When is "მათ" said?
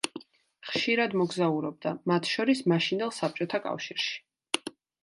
2.13-2.33